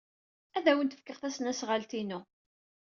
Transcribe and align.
Ad 0.57 0.65
awent-fkeɣ 0.71 1.17
tasnasɣalt-inu. 1.19 2.19